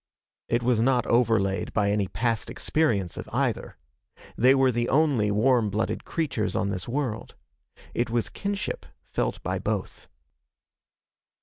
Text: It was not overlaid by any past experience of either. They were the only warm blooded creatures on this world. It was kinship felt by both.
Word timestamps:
It 0.49 0.63
was 0.63 0.81
not 0.81 1.05
overlaid 1.05 1.73
by 1.73 1.91
any 1.91 2.07
past 2.07 2.49
experience 2.49 3.17
of 3.17 3.29
either. 3.31 3.77
They 4.35 4.55
were 4.55 4.71
the 4.71 4.89
only 4.89 5.29
warm 5.29 5.69
blooded 5.69 6.05
creatures 6.05 6.55
on 6.55 6.69
this 6.69 6.87
world. 6.87 7.35
It 7.93 8.09
was 8.09 8.27
kinship 8.27 8.87
felt 9.03 9.43
by 9.43 9.59
both. 9.59 10.07